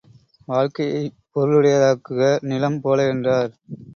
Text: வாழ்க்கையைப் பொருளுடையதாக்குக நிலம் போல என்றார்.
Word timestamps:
வாழ்க்கையைப் 0.47 1.13
பொருளுடையதாக்குக 1.35 2.21
நிலம் 2.43 2.81
போல 2.81 3.07
என்றார். 3.07 3.51